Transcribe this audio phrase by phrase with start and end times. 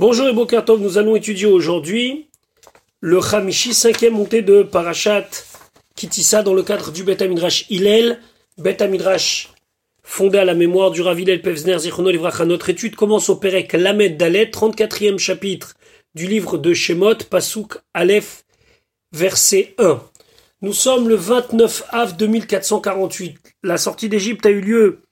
[0.00, 2.30] Bonjour et Bokertov, nous allons étudier aujourd'hui
[3.00, 5.28] le Hamishi, cinquième montée de Parashat
[5.94, 8.18] Kitissa dans le cadre du Bet Amidrash Hillel,
[8.56, 9.50] Bet Amidrash
[10.02, 12.46] fondé à la mémoire du Rav Hillel Pevzner Zichrono Livracha.
[12.46, 15.74] Notre étude commence au Perek Lamed Dalet, 34e chapitre
[16.14, 18.46] du livre de Shemot, Pasuk Aleph,
[19.12, 20.00] verset 1.
[20.62, 23.36] Nous sommes le 29 av 2448.
[23.64, 25.02] La sortie d'Égypte a eu lieu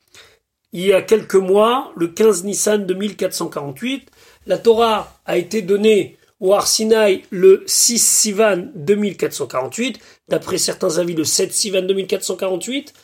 [0.73, 4.11] il y a quelques mois, le 15 Nissan 2448.
[4.48, 11.24] La Torah a été donnée au Arsinaï le 6 Sivan 2448, d'après certains avis le
[11.24, 12.95] 7 Sivan 2448.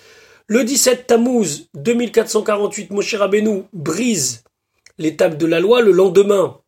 [0.46, 4.42] Le 17 Tammuz 2448, Moshe Rabbeinu brise
[4.96, 5.82] l'étape de la loi.
[5.82, 6.60] Le lendemain,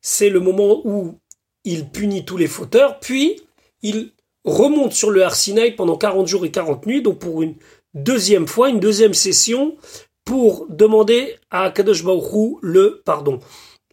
[0.00, 1.20] c'est le moment où
[1.62, 3.40] il punit tous les fauteurs, puis
[3.82, 4.10] il
[4.44, 7.54] remonte sur le Arsinaï pendant 40 jours et 40 nuits, donc pour une
[7.94, 9.76] deuxième fois, une deuxième session,
[10.24, 13.38] pour demander à Kadosh Baruch le pardon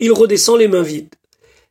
[0.02, 1.16] il redescend les mains vides.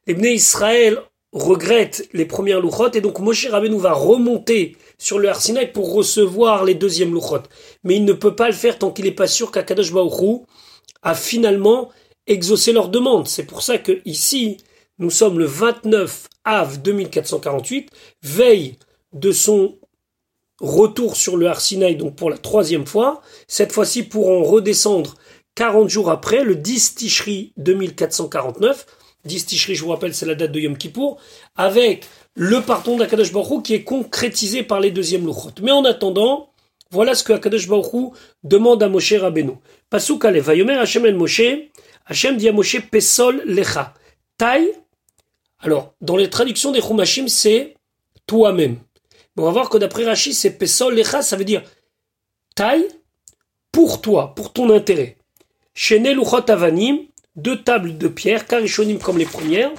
[0.06, 1.02] Les Israël
[1.32, 6.64] regrettent les premières louchotes et donc Moshe Rabbeinu va remonter sur le Arsinaï pour recevoir
[6.64, 7.48] les deuxièmes louchotes.
[7.84, 10.42] Mais il ne peut pas le faire tant qu'il n'est pas sûr qu'Akadosh Baruch
[11.02, 11.90] a finalement
[12.26, 13.28] exaucé leur demande.
[13.28, 14.58] C'est pour ça que ici,
[14.98, 17.90] nous sommes le 29 av 2448,
[18.22, 18.76] veille
[19.12, 19.76] de son
[20.60, 25.14] retour sur le Arsinaï, donc pour la troisième fois, cette fois-ci pour en redescendre
[25.60, 28.86] 40 jours après, le 10 Tishri 2449,
[29.26, 31.20] 10 Tishri, je vous rappelle, c'est la date de Yom Kippour,
[31.54, 35.50] avec le pardon d'Akadosh Baruch qui est concrétisé par les deuxièmes Luchot.
[35.60, 36.48] Mais en attendant,
[36.90, 39.52] voilà ce que Akadosh Baruch demande à Moshe Rabbeinu.
[39.90, 41.42] Pasuk Alev, Vayomer Hashem el Moshe,
[42.06, 43.92] Hashem dit à Moshe, Pesol Lecha.
[44.38, 44.72] Taille,
[45.58, 47.74] alors, dans les traductions des Chumashim, c'est
[48.26, 48.78] toi-même.
[49.36, 51.62] on va voir que d'après Rashi, c'est Pesol Lecha, ça veut dire
[52.54, 52.88] taille
[53.70, 55.18] pour toi, pour ton intérêt.
[55.82, 56.98] Chez Luchot Avanim,
[57.36, 59.72] deux tables de pierre, karishonim comme les premières.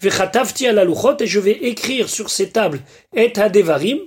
[0.00, 2.80] Vechatavti à la Luchot, et je vais écrire sur ces tables
[3.14, 3.98] et Hadevarim,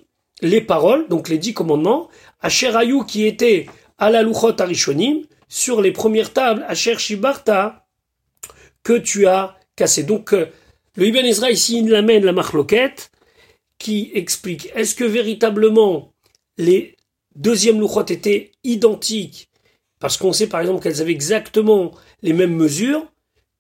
[0.41, 2.09] les paroles, donc les dix commandements.
[2.41, 3.67] Asher Ayou qui était
[3.99, 7.85] à la Luchot Arishonim, sur les premières tables, Asher Shibarta,
[8.81, 10.01] que tu as cassé.
[10.01, 10.47] Donc, euh,
[10.95, 13.11] le Ibn Ezra ici, il amène la marloquette
[13.77, 16.11] qui explique est-ce que véritablement
[16.57, 16.97] les
[17.35, 19.48] deuxièmes Luchot étaient identiques
[19.99, 23.05] parce qu'on sait par exemple qu'elles avaient exactement les mêmes mesures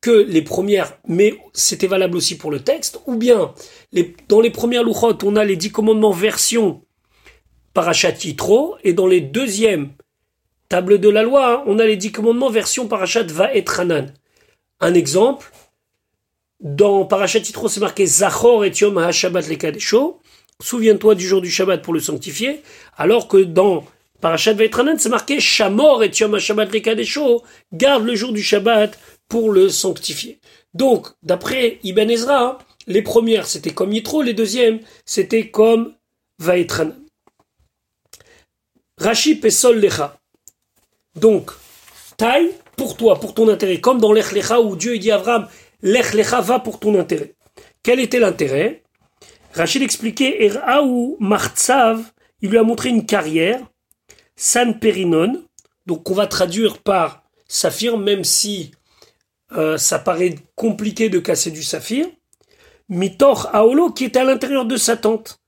[0.01, 3.53] que les premières, mais c'était valable aussi pour le texte, ou bien
[3.91, 6.81] les, dans les premières louchot, on a les dix commandements version
[7.73, 9.91] parachat yitro, et dans les deuxièmes
[10.69, 14.13] tables de la loi, on a les dix commandements version parachat va et hanan.
[14.79, 15.51] Un exemple,
[16.61, 20.21] dans parachat yitro, c'est marqué Zachor et Yom HaShabbat lekadesho,
[20.61, 22.61] souviens-toi du jour du Shabbat pour le sanctifier,
[22.97, 23.83] alors que dans
[24.21, 26.69] Parachat Vaitranan, c'est marqué Shamor et Yom Shabbat
[27.73, 28.99] garde le jour du Shabbat
[29.29, 30.39] pour le sanctifier.
[30.73, 32.57] Donc, d'après Ibn Ezra,
[32.87, 35.93] les premières c'était comme Yitro, les deuxièmes c'était comme
[36.37, 36.95] Vaitranan.
[38.97, 40.19] Rashi Pesol Lecha.
[41.15, 41.51] Donc,
[42.17, 45.47] taille pour toi, pour ton intérêt, comme dans l'Ech Lecha où Dieu dit à Abraham,
[45.81, 47.35] l'Ech Lecha va pour ton intérêt.
[47.83, 48.83] Quel était l'intérêt?
[49.53, 53.61] Rachid expliquait, Eraou Martzav, il lui a montré une carrière
[54.41, 55.43] San Perinon,
[55.85, 58.71] donc on va traduire par saphir, même si
[59.51, 62.05] euh, ça paraît compliqué de casser du saphir.
[62.87, 65.41] Mitor Aolo, qui était à l'intérieur de sa tente.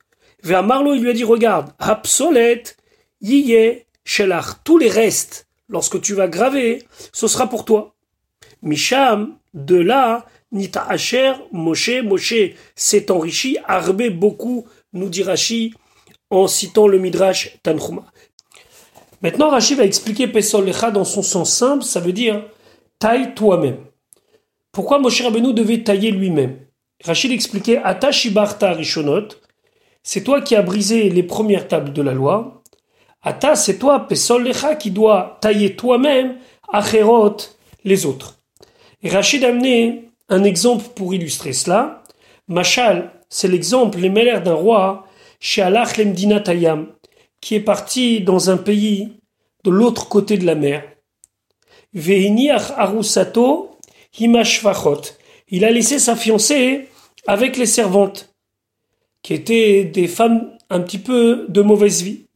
[0.44, 2.76] Vers Marlo, il lui a dit, regarde, obsolète,
[3.22, 7.96] yiyé, shelach, tous les restes, lorsque tu vas graver, ce sera pour toi.
[8.62, 12.34] Misham, de là, Nita Asher, Moshe, Moshe
[12.76, 15.74] s'est enrichi, arbé beaucoup, nous dit Rashi,
[16.30, 18.12] en citant le Midrash Tanchuma.
[19.22, 22.44] Maintenant, Rachid va expliquer Pesol Lecha dans son sens simple, ça veut dire
[22.98, 23.78] taille toi-même.
[24.72, 26.58] Pourquoi Moshe Rabbeinu devait tailler lui-même?
[27.04, 29.28] Rachid expliquait Ata Rishonot,
[30.04, 32.64] c'est toi qui as brisé les premières tables de la loi.
[33.22, 36.38] Ata, c'est toi, Pesol Lecha, qui doit tailler toi-même
[36.74, 37.38] Acherot,
[37.84, 38.40] les autres.
[39.04, 42.04] Et Rachid a amené un exemple pour illustrer cela.
[42.48, 45.06] Machal, c'est l'exemple, les mêlères d'un roi,
[45.40, 46.88] chez Allah Tayam
[47.42, 49.10] qui est parti dans un pays
[49.64, 50.84] de l'autre côté de la mer.
[51.94, 52.10] Il
[55.66, 56.88] a laissé sa fiancée
[57.28, 58.34] avec les servantes,
[59.22, 62.28] qui étaient des femmes un petit peu de mauvaise vie.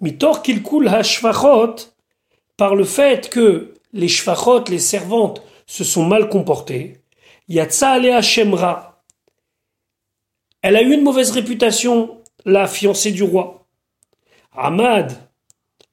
[0.00, 1.76] Mitor Kilkul Hashvachot,
[2.56, 7.00] par le fait que les shvachot, les servantes, se sont mal comportées,
[7.48, 9.02] Yatsa Alea Shemra.
[10.62, 13.57] Elle a eu une mauvaise réputation, la fiancée du roi.
[14.58, 15.12] Ahmad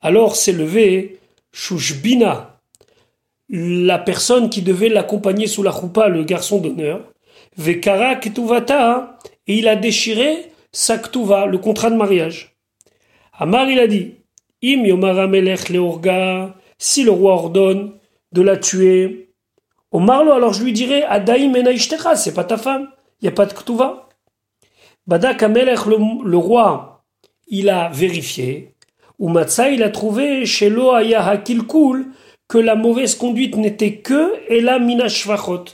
[0.02, 1.20] alors s'est levé
[1.52, 2.60] Shushbina,
[3.50, 7.02] la personne qui devait l'accompagner sous la choupa, le garçon d'honneur,
[7.58, 9.18] Vekara Ketuvata,
[9.48, 12.56] et il a déchiré sa ktuva, le contrat de mariage.
[13.34, 14.16] Amar, il a dit,
[14.64, 17.94] Im Yomara Melech Leorga, si le roi ordonne
[18.32, 19.30] de la tuer,
[19.92, 22.90] Omarlo, alors je lui dirai, Adaim Enaishtera, c'est pas ta femme,
[23.22, 24.10] il n'y a pas de ktuva.
[25.08, 26.95] Badak Amelech, le, roi,
[27.48, 28.72] il a vérifié,
[29.20, 32.08] ou Matza, il a trouvé chez Loaya Hakilkul
[32.48, 35.66] que la mauvaise conduite n'était que et la minashvachot,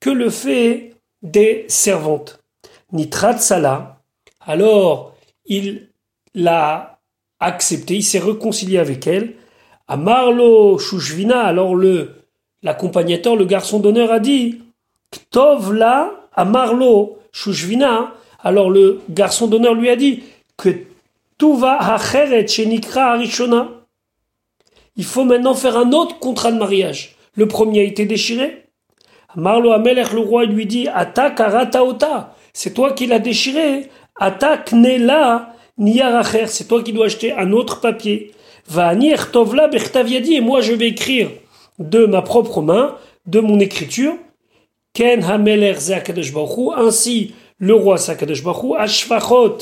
[0.00, 0.92] que le fait
[1.22, 2.40] des servantes.
[2.92, 4.00] Nitrat Sala,
[4.40, 5.14] alors
[5.46, 5.88] il
[6.34, 6.98] l'a
[7.40, 9.34] accepté, il s'est réconcilié avec elle.
[9.88, 12.12] À Marlo Shushvina, alors le
[12.62, 14.62] l'accompagnateur, le garçon d'honneur a dit
[15.10, 20.22] Ktov la à Marlo Shushvina, alors le garçon d'honneur lui a dit
[20.56, 20.70] que
[24.96, 27.16] il faut maintenant faire un autre contrat de mariage.
[27.34, 28.66] Le premier a été déchiré.
[29.34, 32.34] Marlo Amelech, le roi, lui dit Attaque Arataota.
[32.52, 33.90] C'est toi qui l'as déchiré.
[34.16, 36.46] Attaque Nela Niaracher.
[36.46, 38.32] C'est toi qui dois acheter un autre papier.
[38.68, 38.94] Va
[39.32, 40.34] Tovla Bertaviadi.
[40.36, 41.30] Et moi, je vais écrire
[41.80, 42.96] de ma propre main,
[43.26, 44.14] de mon écriture.
[44.92, 46.32] Ken Hameler Zakadosh
[46.76, 48.44] Ainsi, le roi Sakadosh
[48.78, 49.58] Ashfachot.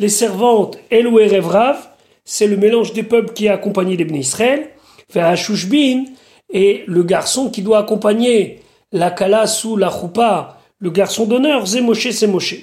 [0.00, 1.90] Les servantes Elou et Revrav
[2.24, 4.70] c'est le mélange des peuples qui a accompagné les Israël,
[5.34, 6.04] Shushbin,
[6.48, 8.60] et le garçon qui doit accompagner
[8.92, 12.54] la Kala sous la Choupa, le garçon d'honneur, Zemoshe, c'est Moshe.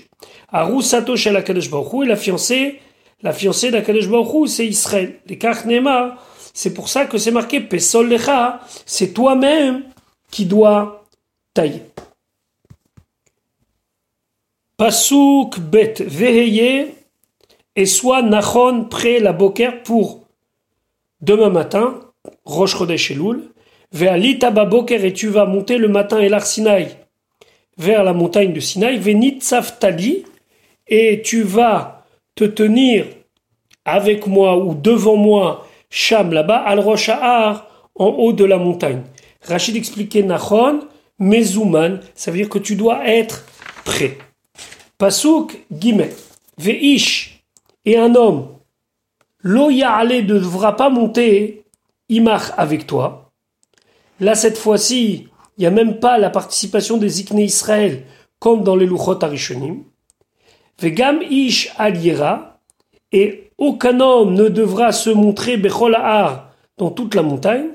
[0.52, 2.80] Arou Satosh la et la fiancée,
[3.22, 5.20] la fiancée d'Akadosh Baruch c'est Israël.
[5.28, 6.18] Les Kachnema,
[6.54, 9.84] c'est pour ça que c'est marqué Pesol Lecha, c'est toi-même
[10.32, 11.06] qui dois
[11.54, 11.84] tailler.
[14.78, 16.97] Pasuk bet veheye
[17.78, 20.26] et soit Nachon près la Boker pour
[21.22, 22.02] demain matin,
[22.44, 23.14] Roche Chodesh
[23.94, 26.98] vers l'Itaba Boker et tu vas monter le matin et l'Arsinaï
[27.78, 29.40] vers la montagne de Sinaï, Venit
[30.88, 33.06] et tu vas te tenir
[33.86, 39.04] avec moi ou devant moi, Sham là-bas, Al Rosh en haut de la montagne.
[39.44, 40.82] Rachid expliquait Nachon,
[41.20, 43.46] Mezouman, ça veut dire que tu dois être
[43.86, 44.18] prêt.
[44.98, 46.10] Pasuk Gimet,
[46.58, 47.37] Veish,
[47.88, 48.50] et un homme,
[49.40, 51.64] l'eau ne devra pas monter
[52.10, 53.32] Imach avec toi.
[54.20, 58.04] Là, cette fois-ci, il n'y a même pas la participation des Ikné Israël,
[58.40, 59.84] comme dans les Luchot Arishonim.
[60.82, 62.60] Vegam Ish Aliera,
[63.14, 65.96] et aucun homme ne devra se montrer Bechol
[66.78, 67.70] dans toute la montagne.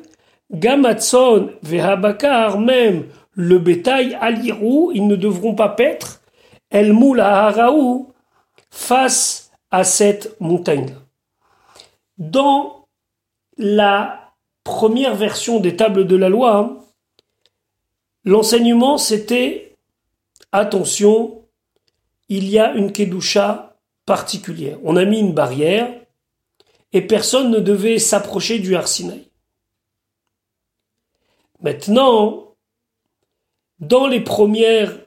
[0.53, 6.21] Gamatson Vehabakar, même le bétail Alirou, ils ne devront pas paître.
[6.71, 7.55] El Moula
[8.71, 9.42] face
[9.73, 10.95] à cette montagne.
[12.19, 12.87] Dans
[13.57, 14.35] la
[14.65, 16.85] première version des tables de la loi,
[18.25, 19.77] l'enseignement c'était
[20.53, 21.43] attention,
[22.29, 23.77] il y a une kedusha
[24.07, 24.79] particulière.
[24.85, 25.89] On a mis une barrière
[26.93, 29.27] et personne ne devait s'approcher du Arsinaï.
[31.61, 32.55] Maintenant,
[33.79, 34.99] dans les premières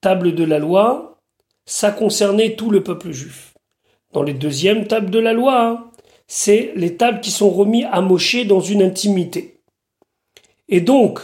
[0.00, 1.20] tables de la loi,
[1.66, 3.53] ça concernait tout le peuple juif.
[4.14, 5.90] Dans les deuxièmes tables de la loi, hein,
[6.28, 9.60] c'est les tables qui sont remis à Moshe dans une intimité.
[10.68, 11.20] Et donc,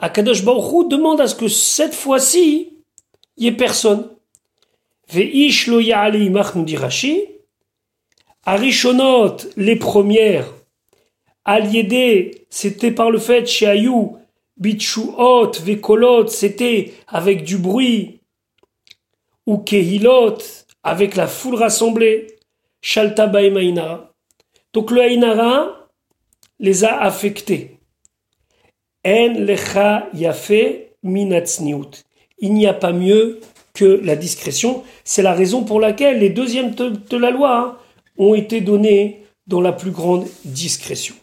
[0.00, 2.78] Akadosh Baruch demande à ce que cette fois-ci,
[3.36, 4.08] il n'y ait personne.
[5.10, 7.28] Veish lo nous dit Rashi.
[8.44, 10.52] Arishonot, les premières,
[11.44, 14.16] Aliédé, c'était par le fait, chez Ayou,
[14.56, 18.20] Bitchuot, Vekolot, c'était avec du bruit,
[19.46, 20.38] ou Kehilot,
[20.82, 22.26] avec la foule rassemblée,
[22.80, 24.12] Shalta Baema
[24.72, 25.88] Donc le Ainara
[26.58, 27.78] les a affectés.
[29.04, 30.52] En lecha yafe
[31.02, 32.04] minatzniut.
[32.38, 33.40] Il n'y a pas mieux
[33.74, 34.82] que la discrétion.
[35.04, 37.78] C'est la raison pour laquelle les deuxièmes de la loi hein,
[38.18, 41.14] ont été donnés dans la plus grande discrétion.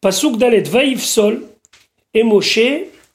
[0.00, 1.42] Pasuk Dalet Vaïf Sol
[2.12, 2.60] et Moshe,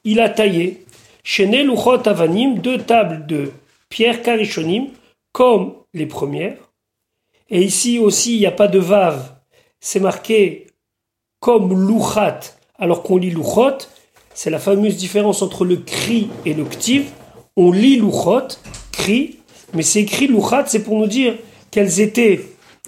[0.03, 0.85] il a taillé.
[1.23, 3.51] Chez Luchot Avanim, deux tables de
[3.89, 4.87] pierre Karishonim,
[5.31, 6.57] comme les premières.
[7.49, 9.35] Et ici aussi, il n'y a pas de vav.
[9.79, 10.67] C'est marqué
[11.39, 12.39] comme louchat,
[12.77, 13.77] alors qu'on lit louchot.
[14.33, 17.11] C'est la fameuse différence entre le cri et le ktiv.
[17.55, 18.57] On lit louchot,
[18.91, 19.39] cri,
[19.73, 21.35] mais c'est écrit louchat, c'est pour nous dire
[21.71, 22.41] qu'elles étaient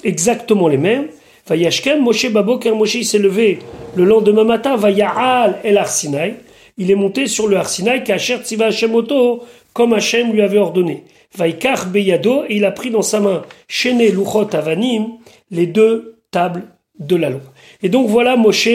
[0.04, 1.08] exactement les mêmes.
[1.48, 3.60] Vayashkem, Moshe Baboker, Moshe s'est levé
[3.96, 6.36] le lendemain matin, Vayahal el Arsinaï.
[6.78, 9.44] Il est monté sur le Arsinaï, Kacher Tziva Hashemoto,
[9.74, 11.04] comme Hachem lui avait ordonné.
[11.36, 15.18] Vaikar Beyado, et il a pris dans sa main, Shene Luchot Avanim,
[15.50, 16.64] les deux tables
[17.00, 17.42] de la loi.
[17.82, 18.70] Et donc voilà Moshe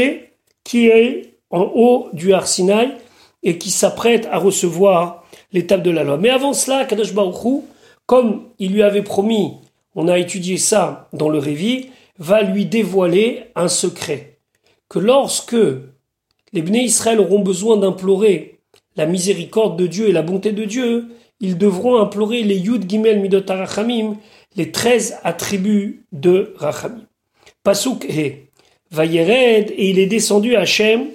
[0.65, 2.93] qui est en haut du Arsinaï
[3.43, 6.17] et qui s'apprête à recevoir l'étape de la loi.
[6.19, 7.63] Mais avant cela, Kadosh Baruch
[8.07, 9.55] comme il lui avait promis,
[9.95, 14.39] on a étudié ça dans le Révi, va lui dévoiler un secret.
[14.89, 15.57] Que lorsque
[16.53, 18.61] les Bnei Israël auront besoin d'implorer
[18.97, 21.09] la miséricorde de Dieu et la bonté de Dieu,
[21.41, 24.17] ils devront implorer les Yud Gimel Midot Arachamim,
[24.57, 27.07] les treize attributs de Rachamim.
[27.63, 28.47] Pasuk et
[28.91, 31.07] Vayered, et il est descendu à Hachem,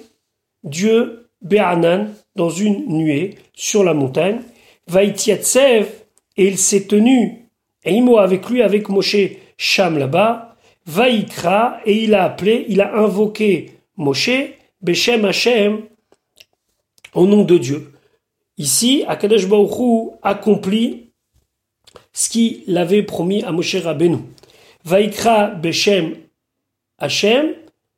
[0.62, 4.40] Dieu, Be'anan, dans une nuée, sur la montagne.
[4.86, 5.88] Vaïtiatsev,
[6.36, 7.48] et il s'est tenu,
[7.84, 9.16] et Imo avec lui, avec Moshe
[9.56, 10.56] Sham là-bas.
[10.86, 14.30] Vaïkra, et il a appelé, il a invoqué Moshe,
[14.80, 15.82] Beshem Hachem,
[17.14, 17.91] au nom de Dieu.
[18.62, 21.10] Ici, Akadosh Baruch accomplit
[22.12, 24.18] ce qu'il avait promis à Moshe Rabbeinu.
[24.84, 26.14] Vaikra Beshem
[26.96, 27.54] Hashem,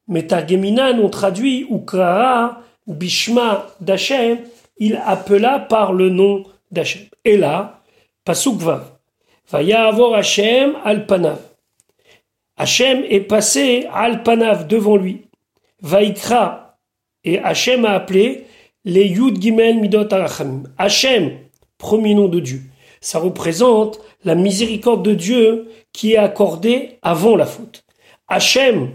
[0.09, 4.39] Metageminan on traduit, ou Kraa Bishma d'Hachem,
[4.79, 7.03] il appela par le nom d'Hachem.
[7.27, 7.83] Et là,
[8.25, 8.91] Pasuk Vav,
[9.51, 11.41] Vaya avoir Hachem Alpanav.
[12.57, 15.27] Hachem est passé Alpanav devant lui.
[15.83, 16.79] Vaikra,
[17.23, 18.47] et Hachem a appelé
[18.85, 20.65] les Yud Gimel Midot Arachamim.
[20.79, 21.39] Hachem,
[21.79, 22.61] premier nom de Dieu.
[23.01, 27.85] Ça représente la miséricorde de Dieu qui est accordée avant la faute.
[28.29, 28.91] Hachem,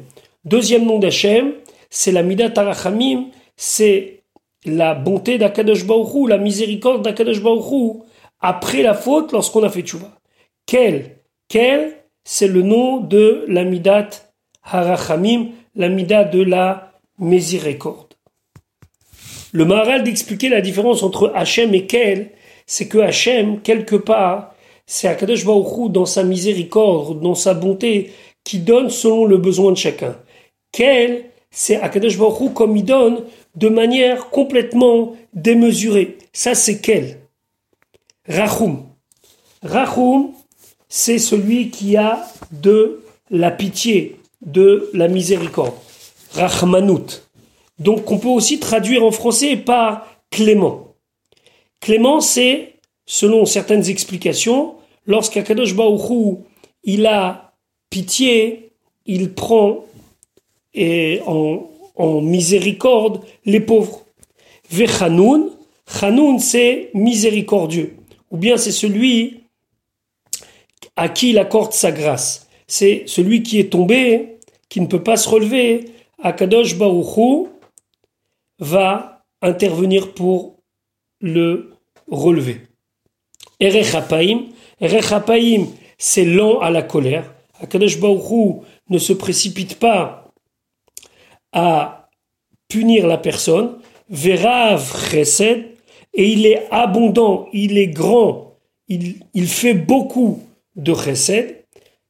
[0.45, 1.53] deuxième nom d'Hachem,
[1.89, 4.23] c'est la Midat Arachamim, c'est
[4.65, 8.03] la bonté d'Akadosh Baruchou, la miséricorde d'Akadosh Baruchou,
[8.39, 10.11] après la faute lorsqu'on a fait tchouva.
[10.65, 11.17] Quel?
[11.47, 11.95] Quel?
[12.23, 14.09] C'est le nom de la Midat
[14.63, 18.08] Harachamim, la Midat de la miséricorde.
[19.51, 22.31] Le Maharal d'expliquer la différence entre Hachem et Kel,
[22.67, 24.53] c'est que Hachem, quelque part,
[24.85, 28.11] c'est Akadosh Baruch dans sa miséricorde, dans sa bonté,
[28.43, 30.15] qui donne selon le besoin de chacun.
[30.71, 33.23] Kel, c'est Akadosh Baruch comme il donne
[33.55, 36.17] de manière complètement démesurée.
[36.31, 37.17] Ça, c'est Kel.
[38.27, 38.85] Rachum.
[39.63, 40.31] Rachum,
[40.87, 45.73] c'est celui qui a de la pitié, de la miséricorde.
[46.33, 47.28] Rachmanut.
[47.79, 50.95] Donc on peut aussi traduire en français par Clément.
[51.79, 56.43] Clément, c'est, selon certaines explications, lorsqu'Akadosh Baruchou,
[56.83, 57.53] il a
[57.89, 58.71] pitié,
[59.05, 59.85] il prend
[60.73, 61.65] et en,
[62.21, 64.05] miséricorde les pauvres.
[64.69, 65.49] Vechanoun,
[65.87, 67.95] Chanoun c'est miséricordieux.
[68.31, 69.41] Ou bien c'est celui
[70.95, 72.47] à qui il accorde sa grâce.
[72.67, 74.37] C'est celui qui est tombé,
[74.69, 75.85] qui ne peut pas se relever.
[76.21, 77.49] Akadosh Baruchou,
[78.59, 80.59] va intervenir pour
[81.21, 81.71] le
[82.09, 82.61] relever.
[83.59, 84.45] Erechapaim,
[84.79, 87.33] Erechapaim, c'est lent à la colère.
[87.61, 90.31] Akadosh Baruch ne se précipite pas
[91.51, 92.09] à
[92.67, 93.79] punir la personne.
[94.09, 95.65] Verav chesed,
[96.13, 98.55] et il est abondant, il est grand,
[98.87, 100.41] il, il fait beaucoup
[100.75, 101.63] de chesed.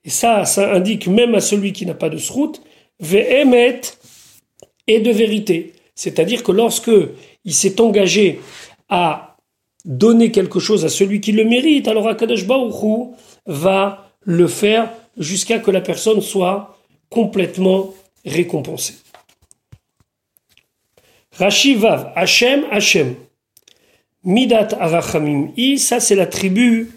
[0.05, 2.61] Et ça, ça indique même à celui qui n'a pas de srout,
[2.99, 3.81] ve'emet,
[4.87, 5.73] et de vérité.
[5.99, 6.91] C'est-à-dire que lorsque
[7.43, 8.39] il s'est engagé
[8.87, 9.35] à
[9.83, 13.09] donner quelque chose à celui qui le mérite, alors Akadosh Baruch
[13.45, 16.77] va le faire jusqu'à que la personne soit
[17.09, 17.93] complètement
[18.25, 18.93] récompensée.
[21.37, 23.15] Rashi Vav, Hashem, Hashem.
[24.23, 26.91] Midat Arachamim I, ça c'est la tribu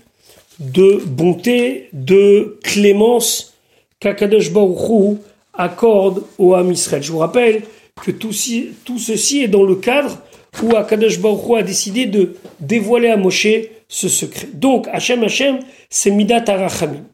[0.60, 3.54] de bonté, de clémence
[3.98, 5.18] qu'Akadosh Baruch
[5.54, 7.02] accorde au Ham Israël.
[7.02, 7.62] Je vous rappelle
[8.00, 10.18] que tout, ceci est dans le cadre
[10.62, 13.46] où Akadosh Baruch a décidé de dévoiler à Moshe
[13.88, 14.48] ce secret.
[14.54, 17.04] Donc, Hachem Hachem, c'est Midat Arachamim.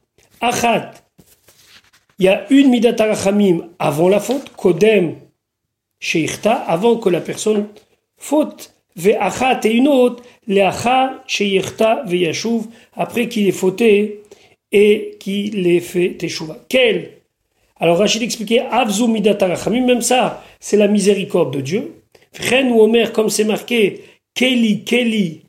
[0.41, 0.93] Achat,
[2.19, 5.17] il y a une Midat Arachamim avant la faute, Kodem
[6.01, 7.69] Sheikhta, avant que la personne
[8.17, 8.75] faute.
[8.97, 12.65] Ve'achat et une autre, Le'acha Sheikhta Ve'yashuv,
[12.97, 14.23] après qu'il ait fauté
[14.73, 16.59] et qu'il ait fait Teshuva.
[16.69, 17.18] Quel
[17.81, 21.93] alors Rachid expliquait Avzu même ça, c'est la miséricorde de Dieu.
[22.51, 24.03] Ren ou Omer, comme c'est marqué,
[24.35, 25.43] Keli, Keli,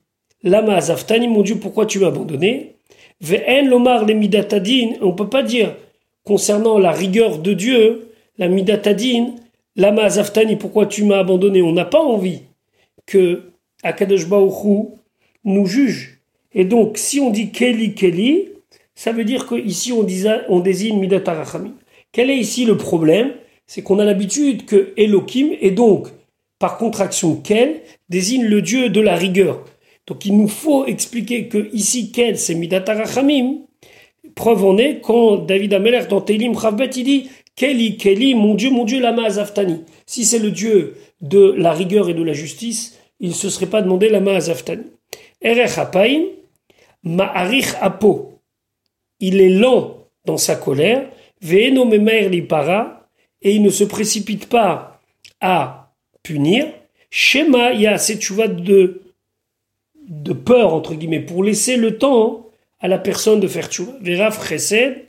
[0.43, 2.75] Lama Zaftani, mon Dieu, pourquoi tu m'as abandonné?
[3.21, 5.75] Ve'en Lomar les Midatadin, on peut pas dire
[6.23, 9.35] concernant la rigueur de Dieu, la Midatadin,
[9.75, 11.61] Lama Zaftani, pourquoi tu m'as abandonné?
[11.61, 12.41] On n'a pas envie
[13.05, 13.51] que
[13.83, 14.25] Akadosh
[15.43, 16.19] nous juge.
[16.53, 18.49] Et donc, si on dit Keli, Keli,
[18.95, 20.05] ça veut dire qu'ici on,
[20.49, 21.73] on désigne Midatarachamim.
[22.11, 23.33] Quel est ici le problème?
[23.67, 26.07] C'est qu'on a l'habitude que Elohim, et donc
[26.57, 29.63] par contraction Kel, désigne le Dieu de la rigueur.
[30.07, 33.59] Donc il nous faut expliquer que ici Kel, c'est Midatarachamim.
[34.35, 38.69] Preuve en est quand David Ameler dans Télim Chavbet, il dit Keli, Keli, mon Dieu,
[38.71, 39.83] mon Dieu, lama azaftani.
[40.05, 43.65] Si c'est le Dieu de la rigueur et de la justice, il ne se serait
[43.65, 44.83] pas demandé lama azaftani.
[45.41, 46.23] Erech apaim,
[47.03, 48.39] ma'arich apo.
[49.19, 51.09] Il est lent dans sa colère,
[52.47, 53.07] para,
[53.41, 55.01] et il ne se précipite pas
[55.41, 55.93] à
[56.23, 56.67] punir.
[57.09, 58.31] Shema, il y a cette
[58.63, 59.01] de,
[60.07, 62.47] de peur, entre guillemets, pour laisser le temps
[62.79, 63.93] à la personne de faire tchouva.
[64.01, 65.05] Veraf chesed,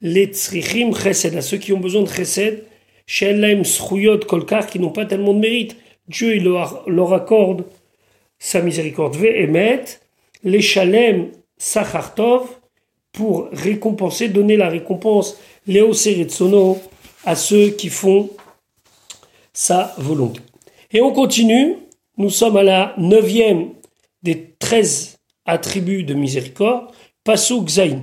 [0.00, 2.64] les tzrichim chesed, à ceux qui ont besoin de chesed,
[3.06, 5.76] shellaim sruyot kolkar, qui n'ont pas tellement de mérite.
[6.08, 7.64] Dieu, il leur, accorde
[8.38, 9.16] sa miséricorde.
[9.16, 9.84] Ve'emet,
[10.42, 12.59] les shalem sachartov,
[13.12, 15.36] pour récompenser, donner la récompense,
[15.66, 16.78] Léo Sono,
[17.24, 18.30] à ceux qui font
[19.52, 20.40] sa volonté.
[20.92, 21.76] Et on continue,
[22.16, 23.70] nous sommes à la neuvième
[24.22, 26.88] des treize attributs de miséricorde,
[27.24, 28.02] Pasuk Zain.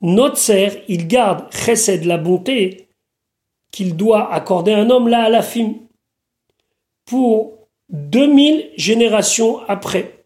[0.00, 2.88] Notzer, il garde chesed, la bonté,
[3.70, 5.72] qu'il doit accorder à un homme là à la fin,
[7.04, 7.54] pour
[7.90, 10.24] 2000 générations après.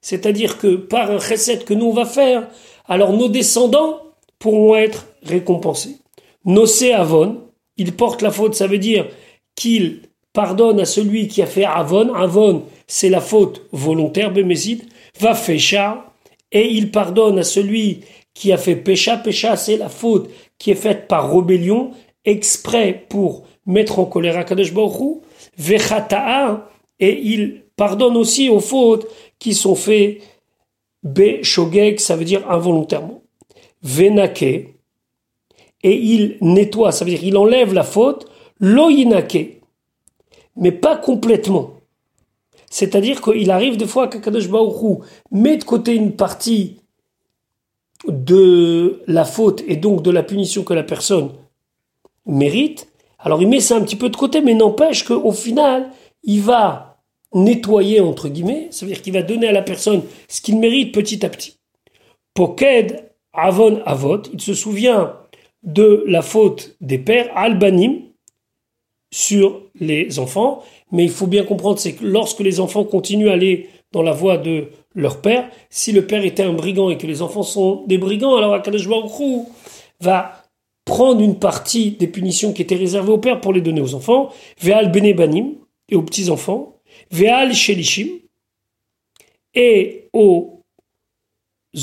[0.00, 2.48] C'est-à-dire que par un chesed que nous on va faire,
[2.90, 4.00] alors nos descendants
[4.38, 5.96] pourront être récompensés.
[6.44, 7.38] Nosé Avon,
[7.76, 9.08] il porte la faute, ça veut dire
[9.54, 12.12] qu'il pardonne à celui qui a fait Avon.
[12.14, 14.82] Avon, c'est la faute volontaire, Bémézid.
[15.20, 16.12] Va Fécha,
[16.50, 18.00] et il pardonne à celui
[18.34, 19.16] qui a fait Pécha.
[19.16, 20.28] Pécha, c'est la faute
[20.58, 21.92] qui est faite par rébellion,
[22.24, 25.22] exprès pour mettre en colère Akadosh Baruch
[25.56, 26.68] Vechata'a,
[26.98, 29.06] et il pardonne aussi aux fautes
[29.38, 30.22] qui sont faites
[31.02, 33.22] Be Shogeg, ça veut dire involontairement.
[33.82, 34.42] Venake,
[35.82, 38.26] et il nettoie, ça veut dire il enlève la faute,
[38.58, 39.62] loïnake,
[40.56, 41.70] mais pas complètement.
[42.70, 44.48] C'est-à-dire qu'il arrive des fois qu'Akadosh
[45.30, 46.76] met de côté une partie
[48.06, 51.32] de la faute et donc de la punition que la personne
[52.26, 52.88] mérite.
[53.18, 55.90] Alors il met ça un petit peu de côté, mais n'empêche qu'au final,
[56.22, 56.89] il va
[57.34, 60.92] nettoyer, entre guillemets, ça veut dire qu'il va donner à la personne ce qu'il mérite
[60.92, 61.56] petit à petit.
[62.34, 65.16] Poked avon avot, il se souvient
[65.62, 68.00] de la faute des pères, albanim,
[69.12, 70.62] sur les enfants.
[70.92, 74.12] Mais il faut bien comprendre, c'est que lorsque les enfants continuent à aller dans la
[74.12, 77.84] voie de leur père, si le père était un brigand et que les enfants sont
[77.86, 78.88] des brigands, alors Akadosh
[80.00, 80.42] va
[80.84, 84.30] prendre une partie des punitions qui étaient réservées au père pour les donner aux enfants,
[84.60, 85.54] ve'al benebanim,
[85.88, 86.79] et aux petits-enfants,
[87.10, 88.08] ve'al shelishim,
[89.54, 90.62] et aux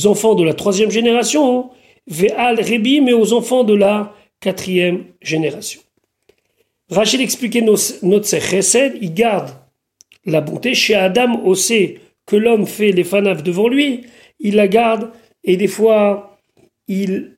[0.05, 1.69] enfants de la troisième génération,
[2.07, 5.81] Ve'al Rebi, mais aux enfants de la quatrième génération.
[6.89, 9.49] Rachel expliquait notre chesed, il garde
[10.25, 10.73] la bonté.
[10.73, 14.05] Chez Adam, on sait que l'homme fait les fanaf devant lui,
[14.39, 15.11] il la garde
[15.43, 16.37] et des fois
[16.87, 17.35] il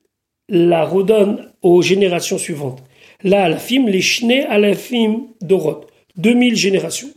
[0.50, 2.84] la redonne aux générations suivantes.
[3.24, 5.86] Là, la film, les chnés à la film d'Orot.
[6.18, 7.10] 2000 générations.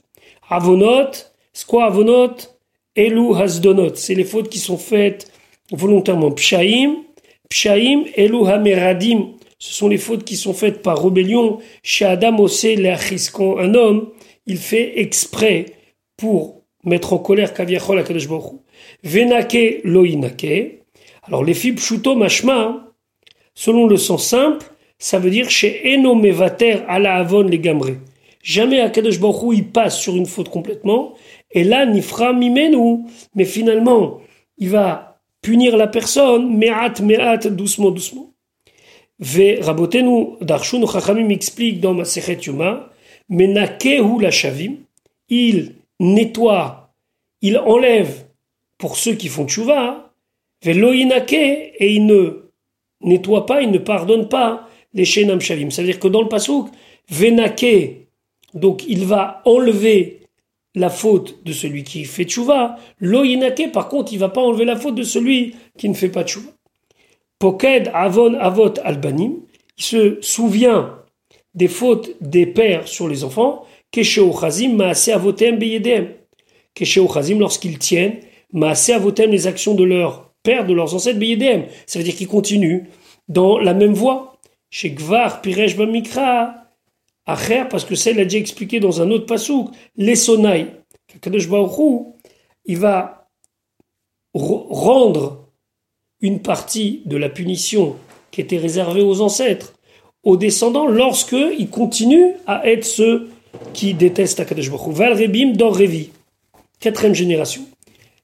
[0.52, 1.10] Avonot,
[1.66, 2.36] quoi Avonot?
[2.94, 3.94] Elu Hasdonot.
[3.94, 5.32] C'est les fautes qui sont faites
[5.70, 6.30] volontairement.
[6.30, 6.96] Pshaim,
[7.48, 11.60] Pshaim, Elu Hameradim, ce sont les fautes qui sont faites par rébellion.
[11.82, 14.08] Chez Adam Osé un homme,
[14.44, 15.66] il fait exprès
[16.18, 18.60] pour mettre en colère Kaviachol Akadosh Baruch
[19.04, 20.82] Venake Loinake.
[21.22, 22.92] Alors les filles Pshuto Mashma,
[23.54, 24.66] selon le sens simple,
[24.98, 27.98] ça veut dire chez Eno Mevater ala Avon les Gamré.
[28.42, 31.14] Jamais Akadosh Baruch il passe sur une faute complètement.
[31.52, 33.04] Et là, Nifra Mimenu.
[33.34, 34.20] Mais finalement,
[34.58, 38.32] il va punir la personne, me'at, me'at, doucement, doucement.
[39.18, 42.90] Ve Rabotenu, Darshun Chachamim explique dans ma Sechet Yuma,
[43.28, 44.78] Menakehu la Shavim,
[45.28, 46.92] il nettoie,
[47.40, 48.24] il enlève
[48.78, 50.12] pour ceux qui font tchouva,
[50.64, 52.50] Ve Loïnake, et il ne
[53.00, 55.70] nettoie pas, il ne pardonne pas les Shenam Shavim.
[55.70, 56.68] Ça veut dire que dans le Pasuk,
[57.08, 58.08] Venake,
[58.54, 60.20] donc il va enlever
[60.74, 62.76] la faute de celui qui fait tchouva.
[63.00, 66.24] Loïnake, par contre, il va pas enlever la faute de celui qui ne fait pas
[66.24, 66.50] tchouva.
[67.38, 69.40] Poked avon avot albanim,
[69.76, 70.98] il se souvient
[71.54, 73.64] des fautes des pères sur les enfants.
[73.90, 76.08] Kesheo chazim maase avotem beyedem.
[76.74, 78.18] Kesheo chazim, lorsqu'ils tiennent,
[78.52, 81.64] maase avotem les actions de leurs pères, de leurs ancêtres beyedem.
[81.86, 82.84] Ça veut dire qu'ils continuent
[83.28, 84.38] dans la même voie.
[84.70, 86.61] Chez Gvar, Pirej Bamikra,
[87.26, 90.72] Acher, parce que c'est, il a déjà expliqué dans un autre pasouk, les sonailles.
[92.64, 93.28] il va
[94.34, 95.48] rendre
[96.20, 97.96] une partie de la punition
[98.30, 99.74] qui était réservée aux ancêtres,
[100.24, 103.28] aux descendants, lorsque ils continuent à être ceux
[103.72, 106.10] qui détestent Akadosh Baruch Val Rebim Dor Revi,
[106.80, 107.62] quatrième génération.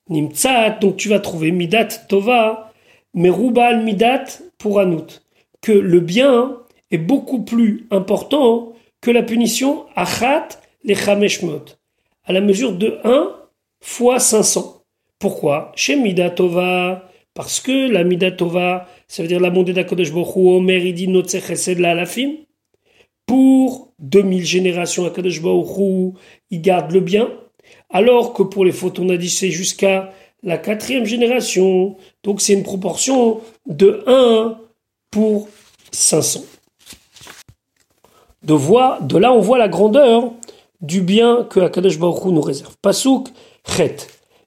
[0.09, 2.73] Nimtsat, donc tu vas trouver Midat Tova,
[3.15, 4.25] Merubal Midat
[4.57, 5.23] pour Anout,
[5.61, 6.57] que le bien
[6.91, 8.73] est beaucoup plus important
[9.09, 10.49] que la punition achat
[10.85, 11.65] les chameshmot,
[12.25, 13.37] à la mesure de 1
[13.81, 14.83] fois 500.
[15.19, 15.73] Pourquoi?
[15.77, 20.95] Chez Midatova, parce que la Midatova, ça veut dire la bonté d'Akodesh Bochou, Omer, il
[20.95, 21.07] dit
[21.79, 22.33] la Alafim.
[23.25, 26.15] Pour 2000 générations, Akadosh Baruch
[26.51, 27.33] il garde le bien,
[27.89, 31.97] alors que pour les fautes, on a dit c'est jusqu'à la quatrième génération.
[32.25, 34.61] Donc c'est une proportion de 1
[35.11, 35.49] pour
[35.93, 36.58] 500.
[38.43, 38.55] De,
[39.07, 40.33] de là, on voit la grandeur
[40.81, 42.77] du bien que Akadosh Baruch nous réserve.
[42.81, 43.29] Pasuk,
[43.67, 43.97] Chet.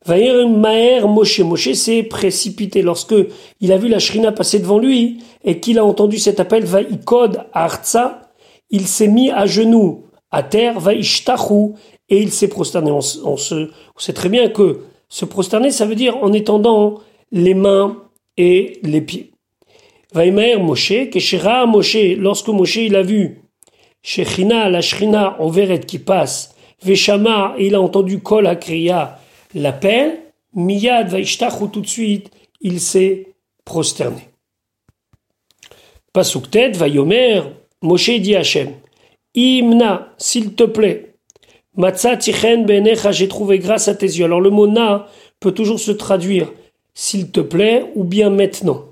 [0.07, 1.39] Maher Moshe.
[1.41, 3.15] Moshe s'est précipité lorsque
[3.59, 7.45] il a vu la Shrina passer devant lui et qu'il a entendu cet appel Vaikod
[7.53, 8.31] Arza.
[8.69, 11.73] Il s'est mis à genoux à terre, Vaishtachu,
[12.09, 12.89] et il s'est prosterné.
[12.91, 16.99] On, on, sait très bien que se prosterner, ça veut dire en étendant
[17.31, 17.97] les mains
[18.37, 19.31] et les pieds.
[20.13, 23.41] Vaimer Moshe, Keshera Moshe, lorsque Moshe il a vu
[24.03, 29.19] Shechina, la Shrina en verrette qui passe, Veshama, il a entendu Kol Akriya,
[29.53, 30.19] l'appel,
[30.53, 33.27] Miyad Vaishtachu, tout de suite, il s'est
[33.63, 34.29] prosterné.
[36.13, 37.41] Pasuktet, Vayomer,
[37.81, 38.73] Moshe dit Hachem,
[39.33, 41.11] Imna, s'il te plaît,
[41.77, 44.25] Matza tichen benecha, j'ai trouvé grâce à tes yeux.
[44.25, 45.07] Alors le mot na
[45.39, 46.51] peut toujours se traduire
[46.93, 48.85] s'il te plaît ou bien maintenant.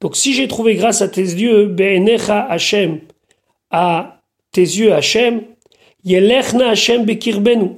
[0.00, 3.00] Donc si j'ai trouvé grâce à tes yeux, benecha Hachem,
[3.70, 4.13] à
[4.54, 5.42] tes yeux Hachem,
[6.04, 7.72] yelechna Hachem bekirbenu,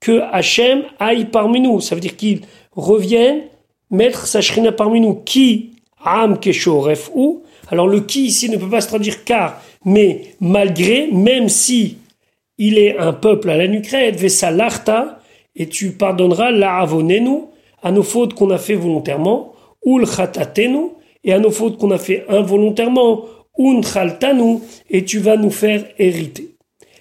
[0.00, 1.80] que Hachem aille parmi nous.
[1.80, 3.44] Ça veut dire qu'il revienne
[3.90, 5.14] mettre sa shrina parmi nous.
[5.14, 5.70] Qui
[6.04, 11.08] am keshoref ou alors le qui ici ne peut pas se traduire car, mais malgré,
[11.12, 11.98] même si
[12.56, 13.66] il est un peuple à la
[14.10, 15.20] vesalarta,
[15.54, 17.42] et tu pardonneras la avonenu,
[17.82, 19.52] à nos fautes qu'on a fait volontairement,
[19.84, 20.92] ul khatatenu,
[21.24, 23.24] et à nos fautes qu'on a fait involontairement,
[23.58, 26.54] un chaltanu, et tu vas nous faire hériter.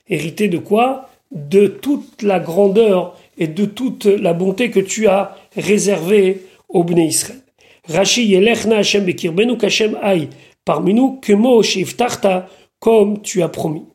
[0.10, 1.10] Hériter de quoi?
[1.32, 7.08] De toute la grandeur et de toute la bonté que tu as réservée au Bnei
[7.08, 7.42] Israël.
[7.88, 10.30] Rashi yelechna Hashem bekirbenu kashem aï
[10.66, 11.34] parmi nous, que
[12.80, 13.86] comme tu as promis.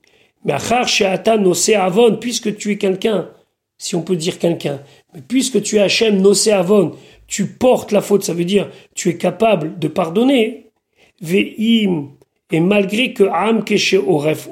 [0.45, 0.55] Mais
[1.75, 3.29] avon, puisque tu es quelqu'un,
[3.79, 4.81] si on peut dire quelqu'un,
[5.15, 6.93] mais puisque tu es Hachem avon,
[7.27, 10.71] tu portes la faute, ça veut dire tu es capable de pardonner.
[11.21, 12.09] Ve'im,
[12.53, 13.65] et malgré que Am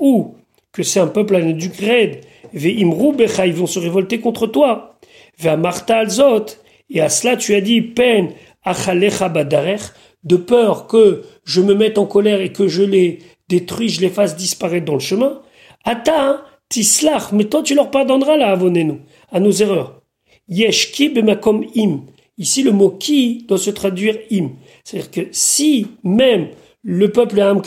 [0.00, 0.34] ou,
[0.72, 2.20] que c'est un peuple à du grade,
[2.52, 4.98] Ve'im Rubecha, ils vont se révolter contre toi.
[5.38, 6.46] Ve'amarta alzot,
[6.88, 8.30] et à cela tu as dit, peine,
[8.64, 9.82] achalecha badarech,
[10.24, 14.10] de peur que je me mette en colère et que je les détruise, je les
[14.10, 15.40] fasse disparaître dans le chemin.
[15.84, 20.02] Ata, tislach, mais toi tu leur pardonneras là, avonnez-nous, à nos erreurs.
[20.48, 22.06] Yesh ki bemakom im.
[22.36, 24.50] Ici, le mot qui doit se traduire im.
[24.82, 26.48] C'est-à-dire que si même
[26.82, 27.60] le peuple un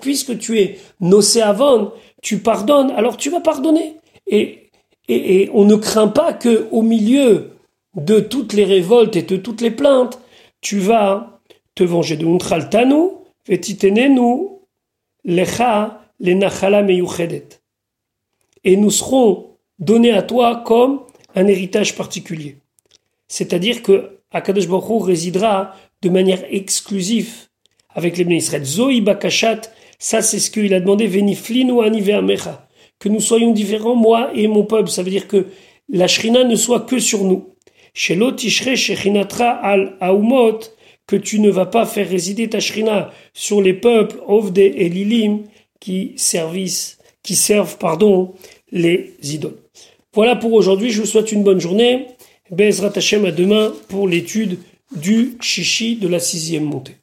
[0.00, 1.92] puisque tu es nocé avon,
[2.22, 3.96] tu pardonnes, alors tu vas pardonner.
[4.26, 4.70] Et,
[5.08, 7.50] et, on ne craint pas que au milieu
[7.94, 10.20] de toutes les révoltes et de toutes les plaintes,
[10.60, 11.40] tu vas
[11.74, 13.10] te venger de Untchaltanu,
[13.46, 14.48] vetitenenu,
[15.24, 17.60] lecha, lenachala meyuchedet.
[18.64, 21.02] Et nous serons donnés à toi comme
[21.34, 22.56] un héritage particulier.
[23.28, 27.45] C'est-à-dire que Akadosh Baruch résidera de manière exclusive
[27.96, 28.64] avec les Israël.
[28.64, 29.62] Zoï bakashat,
[29.98, 32.68] ça c'est ce qu'il a demandé, veniflinu aniveamecha,
[33.00, 34.90] que nous soyons différents, moi et mon peuple.
[34.90, 35.46] Ça veut dire que
[35.88, 37.48] la shrina ne soit que sur nous.
[37.94, 40.60] Shelo tishre shechinatra al aumot,
[41.06, 45.44] que tu ne vas pas faire résider ta shrina sur les peuples Ovde et Lilim
[45.80, 48.34] qui servissent, qui servent, pardon,
[48.72, 49.58] les idoles.
[50.12, 50.90] Voilà pour aujourd'hui.
[50.90, 52.06] Je vous souhaite une bonne journée.
[52.50, 54.58] Bezrat Hashem à demain pour l'étude
[54.94, 56.96] du chichi de la sixième montée.